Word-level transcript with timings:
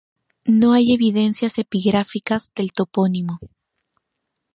No 0.47 0.73
hay 0.73 0.93
evidencias 0.95 1.59
epigráficas 1.59 2.51
del 2.55 2.71
topónimo. 2.73 3.37